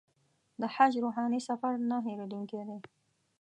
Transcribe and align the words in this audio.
د 0.59 0.61
حج 0.73 0.93
روحاني 1.03 1.39
سفر 1.49 1.73
نه 1.89 1.97
هېرېدونکی 2.05 2.61
دی. 2.67 2.79